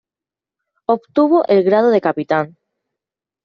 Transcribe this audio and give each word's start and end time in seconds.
Obtuvo 0.87 1.45
el 1.45 1.63
grado 1.63 1.91
de 1.91 2.01
Capitán. 2.01 2.57